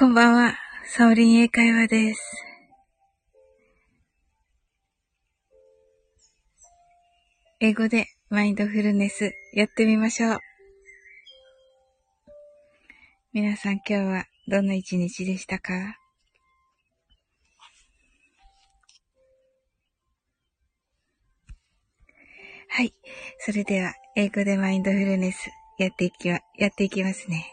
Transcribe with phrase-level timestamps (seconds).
[0.00, 0.54] こんばんは、
[0.86, 2.22] サオリン英会話です。
[7.60, 10.38] 英語でマインドフルネスやってみましょう。
[13.34, 15.98] 皆さん今日はどんな一日でしたか？
[22.70, 22.94] はい。
[23.40, 27.52] それでは、英語でマインドフルネスやっていきま、やっていきますね。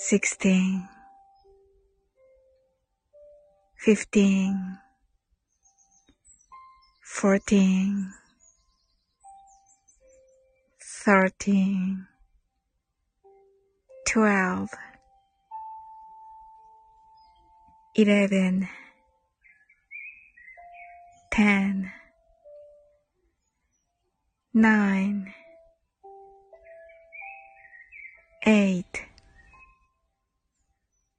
[0.00, 0.88] sixteen,
[3.76, 4.78] fifteen,
[7.02, 8.12] fourteen,
[10.80, 12.06] thirteen,
[14.06, 14.70] twelve,
[17.96, 18.68] eleven,
[21.32, 21.90] ten,
[24.54, 25.34] nine,
[28.46, 29.07] eight,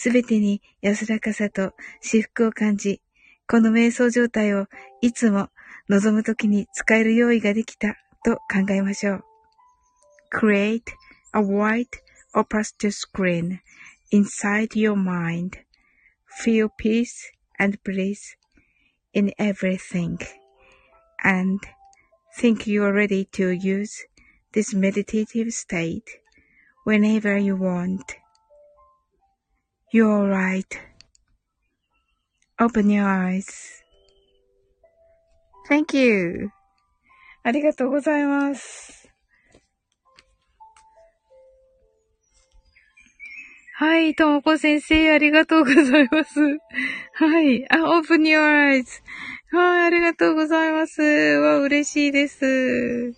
[0.00, 3.02] すべてに安らかさと至福を感じ、
[3.46, 4.64] この瞑想状態を
[5.02, 5.50] いつも
[5.90, 9.24] 望むときに使える用意ができたと考えましょう。
[10.32, 10.84] Create
[11.34, 11.84] a white
[12.32, 13.58] or pastel screen
[14.10, 15.58] inside your mind.
[16.42, 18.38] Feel peace and bliss
[19.12, 20.16] in everything.
[21.22, 21.60] And
[22.38, 24.06] think you are ready to use
[24.54, 26.08] this meditative state
[26.86, 28.19] whenever you want.
[29.92, 30.70] You're right.
[32.60, 33.82] Open your eyes.
[35.68, 36.50] Thank you.
[37.42, 39.08] ありがとうございます。
[43.74, 46.38] はい、ともこ先生、ありがとうございます。
[47.14, 47.66] はい。
[47.72, 48.84] あ、open your eyes.
[49.50, 51.02] はい、ありがとうございます。
[51.02, 53.14] わ、嬉しいです。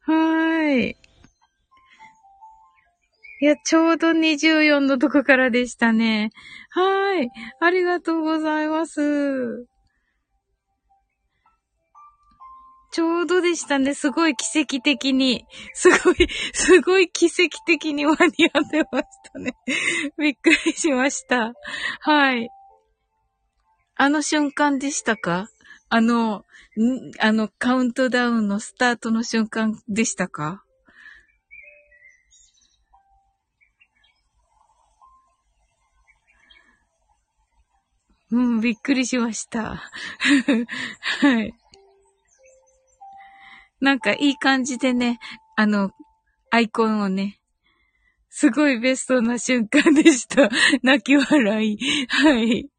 [0.00, 0.99] はい。
[3.42, 6.30] いや、ちょうど24のとこからでしたね。
[6.70, 7.30] はい。
[7.60, 9.66] ありがとうございます。
[12.92, 13.94] ちょうどでしたね。
[13.94, 15.46] すごい奇跡的に。
[15.74, 19.54] すごい、すごい奇跡的に間に合ってましたね。
[20.18, 21.54] びっくりしました。
[22.00, 22.50] はい。
[23.94, 25.48] あの瞬間でしたか？
[25.88, 26.44] あの、
[27.20, 30.64] あの、カウントダウンのスタートの瞬間でしたか？
[38.32, 39.82] うん、びっくりしました。
[41.20, 41.54] はい。
[43.80, 45.18] なんかいい感じでね、
[45.56, 45.90] あの、
[46.50, 47.40] アイコンをね、
[48.32, 50.48] すごいベストな瞬間でした。
[50.82, 51.78] 泣き笑い。
[52.08, 52.70] はい。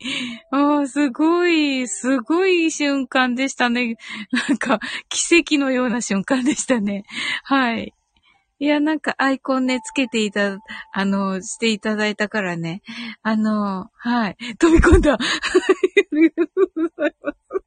[0.51, 3.98] ああ、すごい、すごい瞬間でしたね。
[4.31, 7.03] なんか、奇跡のような瞬間でしたね。
[7.44, 7.94] はい。
[8.62, 10.60] いや、なんかアイコンね、つけていた、
[10.94, 12.84] あの、していただいたからね。
[13.24, 14.38] あの、はい。
[14.60, 15.16] 飛び込んだ。
[15.16, 15.18] あ
[16.12, 17.66] りがとうございます。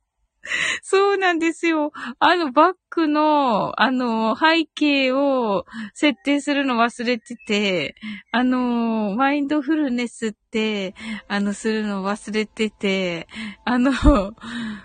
[0.84, 1.90] そうなんですよ。
[2.20, 5.64] あの、バックの、あの、背景を
[5.94, 7.96] 設定するの忘れてて、
[8.30, 10.94] あの、マインドフルネスって、
[11.26, 13.26] あの、するの忘れてて、
[13.64, 13.90] あの、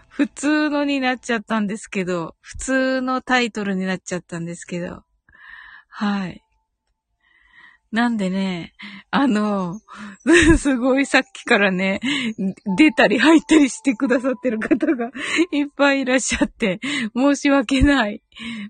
[0.07, 5.03] 普通のになっちゃったんですけど、普通のタイトルになっちゃったんですけど、
[5.89, 6.41] はい。
[7.91, 8.73] なんでね、
[9.09, 9.79] あの、
[10.59, 11.99] すごいさっきからね、
[12.77, 15.11] 出たり入ったりしてくださってる方が
[15.51, 16.79] いっぱいいらっしゃって、
[17.15, 18.21] 申し訳ない。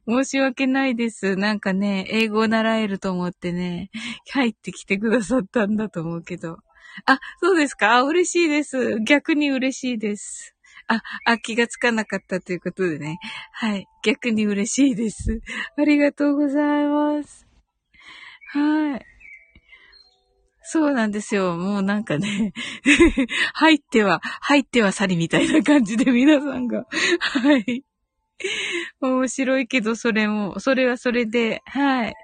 [0.08, 1.36] 申し訳ないです。
[1.36, 3.90] なんかね、英語を習えると思ってね、
[4.32, 6.60] 入ってきてくださったんだと思うけど。
[7.06, 9.02] あ、そうですか、嬉しいです。
[9.02, 10.56] 逆に嬉しいです。
[10.90, 13.20] あ、あ、気がつかなかったということでね。
[13.54, 13.88] はい。
[14.04, 15.42] 逆に嬉しいです。
[15.78, 17.48] ありがとうございます。
[18.52, 19.06] はい。
[20.64, 21.58] そうなんですよ。
[21.58, 22.54] もうなんかね、
[23.54, 26.86] 入っては、入っては去りみたいな感じで皆さんが、
[27.20, 27.84] はい。
[29.00, 32.16] 面白いけど、それも、それはそれで、はい。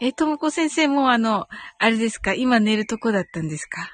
[0.00, 1.46] え、ともこ先生もあの、
[1.78, 2.34] あれですか？
[2.34, 3.88] 今寝るとこだったんですか？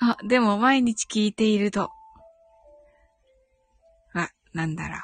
[0.00, 1.90] あ、でも毎日聞いていると。
[4.14, 4.98] あ、なんだろう。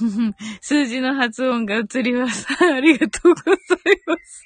[0.60, 2.46] 数字の発音が映ります。
[2.62, 3.56] ありがとうござい
[4.06, 4.44] ます。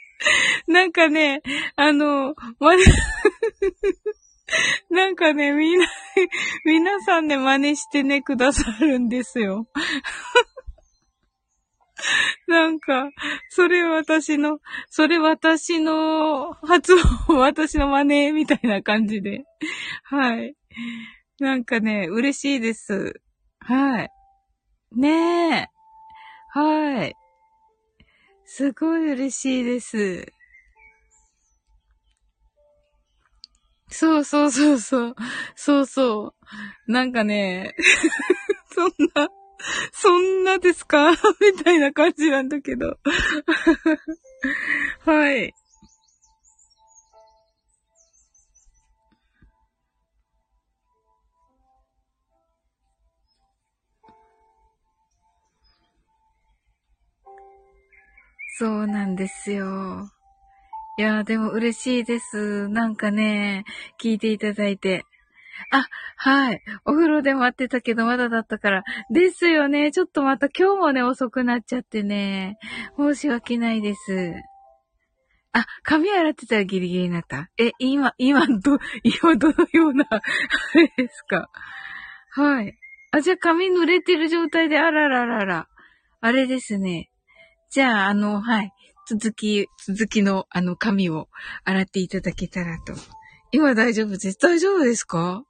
[0.66, 1.43] なんかね、
[1.76, 2.72] あの、ま、
[4.90, 5.87] なんかね、みんな、
[6.64, 9.69] 皆さんね、真似してね、くださるんですよ。
[12.46, 13.10] なんか、
[13.48, 16.94] それ私の、それ私の発
[17.28, 19.44] 音、私の真似みたいな感じで。
[20.04, 20.54] はい。
[21.38, 23.20] なんかね、嬉しいです。
[23.60, 24.10] はい。
[24.96, 25.69] ねえ。
[26.58, 27.14] はい。
[28.46, 30.32] すごい嬉しいです。
[33.88, 35.14] そうそうそうそう。
[35.54, 36.34] そうそ
[36.88, 36.93] う。
[36.93, 37.75] なんかね、
[38.72, 39.28] そんな、
[39.93, 41.10] そんなですか？
[41.40, 42.98] みたいな感じなんだけど。
[45.04, 45.54] はい。
[58.58, 60.08] そうなんですよ。
[60.98, 62.69] いやーでも嬉しいです。
[62.69, 63.65] なんかね、
[64.01, 65.05] 聞いていただいて。
[65.70, 65.86] あ、
[66.17, 66.63] はい。
[66.86, 68.84] お風呂で待ってたけどまだだったから。
[69.10, 69.93] ですよね。
[69.93, 72.56] ちょっとまた今日もね、遅くなっちゃってね。
[72.96, 74.34] 申し訳ないです。
[75.53, 77.51] あ、髪洗ってたらギリギリになった？
[77.58, 80.20] え、今、今、ど、 今どのような、あ
[80.75, 81.51] れですか？
[82.31, 82.75] はい。
[83.10, 85.69] あ、じゃあ髪濡れてる状態で、あらららら。
[86.20, 87.10] あれですね。
[87.70, 88.73] じゃあ、あの、はい。
[89.08, 91.29] 続き、続きのあの髪を
[91.65, 92.93] 洗っていただけたらと。
[93.53, 94.39] 今大丈夫です。
[94.41, 95.44] 大丈夫ですか？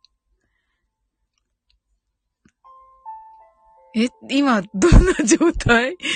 [3.97, 5.97] え、今、どんな状態？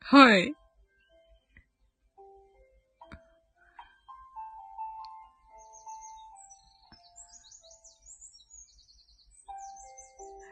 [0.00, 0.54] はい。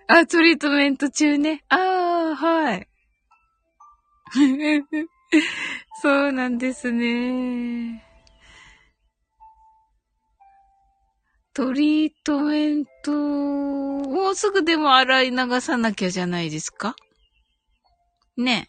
[0.07, 1.65] あ、トリートメント中ね。
[1.69, 2.90] ああ、はい。
[6.03, 8.05] そうなんですね。
[11.53, 16.95] トリートメント、もうすぐでも洗い流さなきゃじゃないですか？
[18.37, 18.69] ね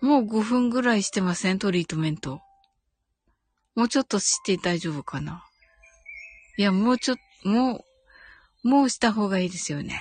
[0.00, 1.58] もう5分ぐらいしてません？
[1.58, 2.40] トリートメント。
[3.74, 5.44] もうちょっとして大丈夫かな？
[6.56, 7.84] いや、もうちょっ、も
[8.64, 10.00] う、もうした方がいいですよね。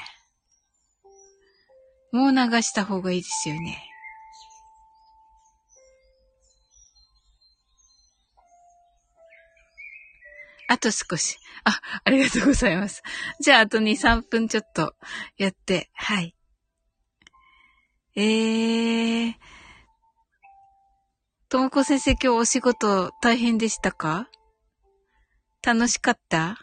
[2.15, 3.77] もう流した方がいいですよね。
[10.69, 11.37] あと少し。
[11.65, 13.03] あ、ありがとうございます。
[13.41, 14.95] じゃあ、あと2、3分ちょっと
[15.37, 16.33] やって、はい。
[18.15, 19.33] えー。
[21.49, 24.29] ともこ先生今日お仕事大変でしたか？
[25.61, 26.57] 楽しかった？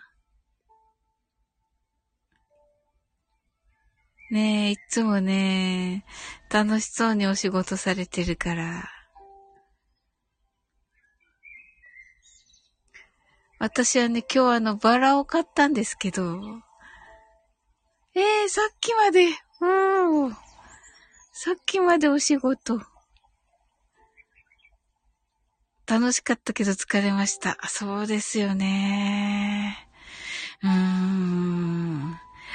[4.32, 6.06] ねえ、いつもね、
[6.48, 8.88] 楽しそうにお仕事されてるから。
[13.58, 16.40] 私はね、今日あの、バラを買ったんですけど、
[18.14, 19.26] ええー、さっきまで、
[19.60, 20.32] うん。
[21.34, 22.80] さっきまでお仕事。
[25.86, 27.58] 楽しかったけど疲れました。
[27.68, 29.41] そうですよね。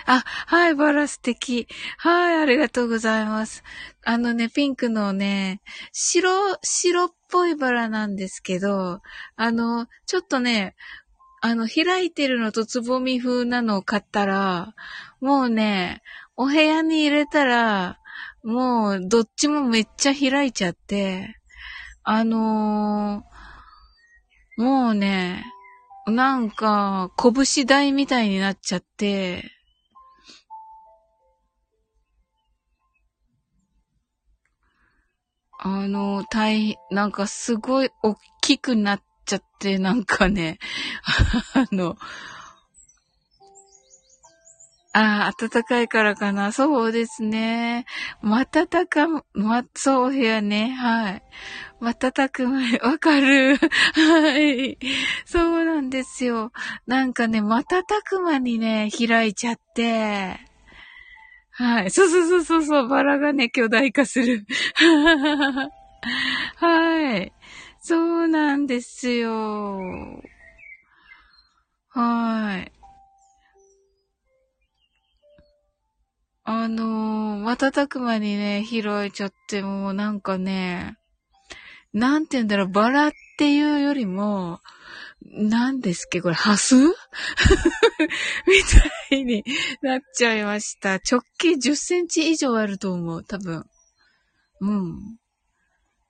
[0.09, 1.67] あ、はい、バラ素敵。
[1.97, 3.61] はい、ありがとうございます。
[4.05, 5.61] あのね、ピンクのね、
[5.91, 9.01] 白、白っぽいバラなんですけど、
[9.35, 10.77] あの、ちょっとね、
[11.41, 14.73] あの、開いてるのとつぼみ風なのを買ったら、
[15.19, 16.01] もうね、
[16.37, 17.99] お部屋に入れたら、
[18.43, 21.35] もう、どっちもめっちゃ開いちゃって、
[22.03, 25.43] あのー、もうね、
[26.05, 29.56] なんか、拳台みたいになっちゃって、
[35.67, 40.59] あの、大、なんかすごい大きくなっちゃって、なんかね、
[41.53, 41.97] あの、
[44.93, 46.51] ああ、暖かいからかな。
[46.51, 47.85] そうですね。
[48.23, 50.71] 瞬か、ま、そうやね。
[50.71, 51.23] はい。
[51.79, 53.57] 瞬く前、わかる。
[53.93, 54.79] はい。
[55.25, 56.51] そうなんですよ。
[56.87, 60.46] なんかね、瞬く間にね、開いちゃって。
[61.57, 61.91] はい。
[61.91, 64.45] そうそうそうそうそう、バラがね、巨大化する。
[66.57, 67.33] はい。
[67.79, 70.21] そうなんですよ。
[71.89, 72.71] はい。
[76.43, 80.99] あのー、瞬く間にね、拾いちゃってもうなんかね、
[81.97, 84.61] なんて言うんだろう、バラっていうよりも、
[85.23, 86.75] 何ですっけこれ、ハス？
[86.85, 86.93] み
[89.09, 89.43] たいに
[89.81, 90.95] なっちゃいました。
[90.95, 93.65] 直径10センチ以上あると思う、多分。
[94.61, 95.17] うん。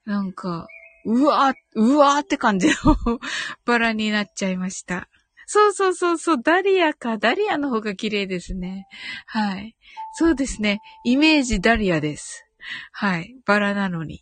[0.06, 0.68] なんか、
[1.06, 2.76] うわー、うわーって感じの
[3.66, 5.08] バラになっちゃいました。
[5.46, 7.18] そうそうそうそう、ダリアか。
[7.18, 8.88] ダリアの方が綺麗ですね。
[9.26, 9.78] はい。
[10.16, 10.82] そうですね。
[11.06, 12.46] イメージダリアです。
[12.92, 13.38] はい。
[13.46, 14.22] バラなのに。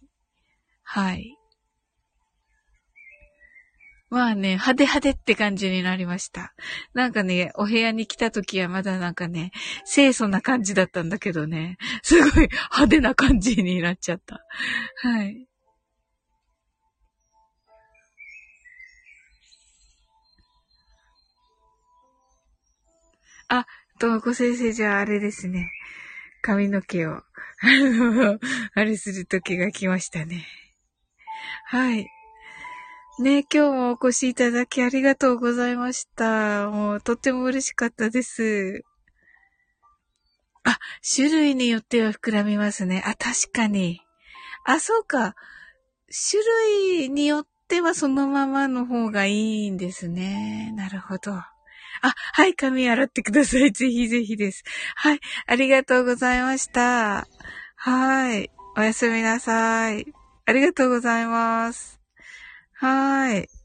[0.84, 1.35] はい。
[4.10, 6.54] まあね、派手派手って感じになりました。
[6.94, 9.52] なんかね、お部屋に来た時はまだなんかね、
[9.92, 14.46] 清楚な感じだったんだけどね、すごい派手な感じになっちゃった。
[15.02, 15.48] はい。
[23.48, 23.66] あ、
[24.00, 25.72] ともこ先生じゃああれですね。
[26.42, 27.24] 髪の毛を、あ
[27.64, 28.40] の、
[28.76, 30.46] あれする時が来ましたね。
[31.66, 32.15] はい。
[33.18, 36.70] ね、今日もお越しいただきありがとうございました。
[36.70, 38.84] もう、とっても嬉しかったです。
[40.66, 40.78] あ、
[41.16, 43.02] 種類によっては膨らみますね。
[43.06, 44.02] あ、確かに。
[44.66, 45.34] あ、そうか。
[46.30, 46.44] 種
[47.00, 50.74] 類によってはそのままの方がいいんですね。
[50.76, 51.32] なるほど。
[51.32, 51.46] あ、
[52.34, 53.72] はい、髪洗ってください。
[53.72, 54.64] ぜひぜひです。
[54.96, 57.28] はい、ありがとうございました。
[57.78, 60.06] はい、おやすみなさい。
[60.46, 62.05] ありがとうございます。
[62.86, 63.65] はい。